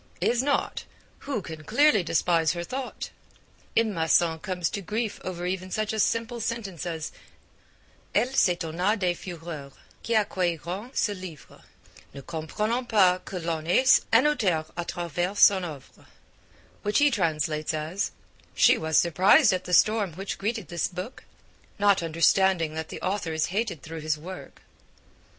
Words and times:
is 0.19 0.41
not 0.41 0.83
'who 1.19 1.43
can 1.43 1.63
clearly 1.63 2.01
despise 2.01 2.53
her 2.53 2.63
thought?' 2.63 3.11
M. 3.77 3.93
Masson 3.93 4.39
comes 4.39 4.67
to 4.71 4.81
grief 4.81 5.21
over 5.23 5.45
even 5.45 5.69
such 5.69 5.93
a 5.93 5.99
simple 5.99 6.41
sentence 6.41 6.87
as 6.87 7.11
'elle 8.15 8.33
s'etonna 8.33 8.97
des 8.97 9.13
fureurs 9.13 9.73
qui 10.01 10.15
accueillirent 10.15 10.89
ce 10.97 11.09
livre, 11.11 11.61
ne 12.15 12.21
comprenant 12.23 12.83
pas 12.89 13.19
que 13.23 13.35
l'on 13.37 13.67
haisse 13.67 14.01
un 14.11 14.25
auteur 14.25 14.65
a 14.75 14.83
travers 14.83 15.37
son 15.37 15.63
oeuvre,' 15.63 16.07
which 16.81 16.97
he 16.97 17.11
translates 17.11 18.11
'she 18.55 18.79
was 18.79 18.97
surprised 18.97 19.53
at 19.53 19.65
the 19.65 19.71
storm 19.71 20.13
which 20.13 20.39
greeted 20.39 20.69
this 20.69 20.87
book, 20.87 21.25
not 21.77 22.01
understanding 22.01 22.73
that 22.73 22.89
the 22.89 22.99
author 23.03 23.33
is 23.33 23.45
hated 23.53 23.83
through 23.83 23.99
his 24.01 24.17
work.' 24.17 24.63